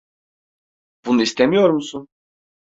Bunu 1.05 1.21
istemiyor 1.21 1.69
musun? 1.69 2.07